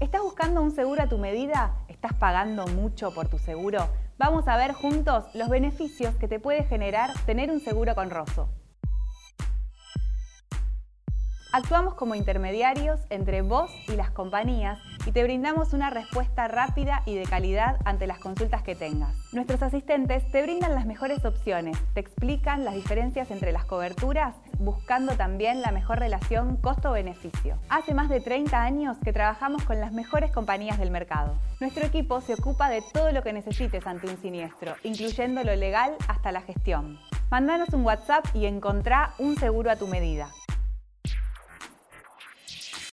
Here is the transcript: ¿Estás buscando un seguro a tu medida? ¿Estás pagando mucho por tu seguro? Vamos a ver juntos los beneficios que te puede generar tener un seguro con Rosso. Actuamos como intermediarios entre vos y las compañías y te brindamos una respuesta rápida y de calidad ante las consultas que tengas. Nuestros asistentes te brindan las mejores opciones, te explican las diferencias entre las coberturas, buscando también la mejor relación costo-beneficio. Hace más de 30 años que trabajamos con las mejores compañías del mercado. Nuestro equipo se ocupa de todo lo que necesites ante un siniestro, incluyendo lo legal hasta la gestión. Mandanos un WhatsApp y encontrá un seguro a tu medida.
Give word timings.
¿Estás 0.00 0.22
buscando 0.22 0.62
un 0.62 0.70
seguro 0.70 1.02
a 1.02 1.08
tu 1.08 1.18
medida? 1.18 1.74
¿Estás 1.88 2.14
pagando 2.14 2.66
mucho 2.66 3.12
por 3.12 3.28
tu 3.28 3.38
seguro? 3.38 3.86
Vamos 4.16 4.48
a 4.48 4.56
ver 4.56 4.72
juntos 4.72 5.26
los 5.34 5.50
beneficios 5.50 6.14
que 6.14 6.26
te 6.26 6.40
puede 6.40 6.64
generar 6.64 7.10
tener 7.26 7.50
un 7.50 7.60
seguro 7.60 7.94
con 7.94 8.08
Rosso. 8.08 8.48
Actuamos 11.52 11.96
como 11.96 12.14
intermediarios 12.14 13.00
entre 13.10 13.42
vos 13.42 13.70
y 13.88 13.92
las 13.92 14.10
compañías 14.10 14.78
y 15.04 15.12
te 15.12 15.22
brindamos 15.22 15.74
una 15.74 15.90
respuesta 15.90 16.48
rápida 16.48 17.02
y 17.04 17.16
de 17.16 17.24
calidad 17.24 17.76
ante 17.84 18.06
las 18.06 18.20
consultas 18.20 18.62
que 18.62 18.74
tengas. 18.74 19.14
Nuestros 19.32 19.60
asistentes 19.60 20.30
te 20.30 20.42
brindan 20.42 20.74
las 20.74 20.86
mejores 20.86 21.26
opciones, 21.26 21.76
te 21.92 22.00
explican 22.00 22.64
las 22.64 22.74
diferencias 22.74 23.30
entre 23.30 23.52
las 23.52 23.66
coberturas, 23.66 24.36
buscando 24.60 25.16
también 25.16 25.62
la 25.62 25.72
mejor 25.72 25.98
relación 25.98 26.56
costo-beneficio. 26.56 27.58
Hace 27.68 27.94
más 27.94 28.08
de 28.08 28.20
30 28.20 28.62
años 28.62 28.98
que 29.02 29.12
trabajamos 29.12 29.64
con 29.64 29.80
las 29.80 29.92
mejores 29.92 30.30
compañías 30.30 30.78
del 30.78 30.90
mercado. 30.90 31.34
Nuestro 31.60 31.84
equipo 31.84 32.20
se 32.20 32.34
ocupa 32.34 32.68
de 32.68 32.82
todo 32.92 33.10
lo 33.10 33.22
que 33.22 33.32
necesites 33.32 33.86
ante 33.86 34.08
un 34.08 34.16
siniestro, 34.18 34.74
incluyendo 34.82 35.42
lo 35.42 35.56
legal 35.56 35.96
hasta 36.08 36.30
la 36.30 36.42
gestión. 36.42 36.98
Mandanos 37.30 37.68
un 37.70 37.84
WhatsApp 37.84 38.26
y 38.34 38.46
encontrá 38.46 39.14
un 39.18 39.36
seguro 39.36 39.70
a 39.70 39.76
tu 39.76 39.86
medida. 39.86 40.28